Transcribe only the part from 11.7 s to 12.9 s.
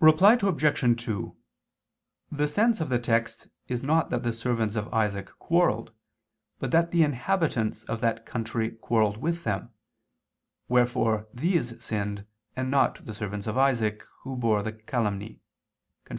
sinned, and